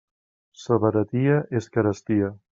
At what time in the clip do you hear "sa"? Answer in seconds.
0.61-0.77